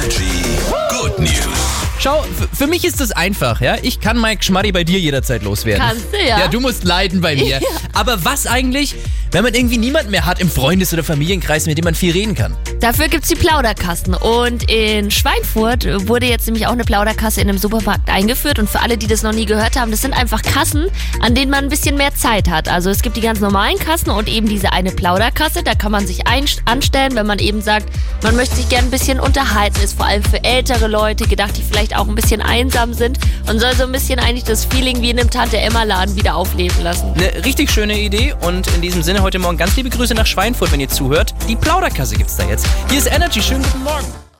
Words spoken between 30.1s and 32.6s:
für ältere Leute gedacht, die vielleicht auch ein bisschen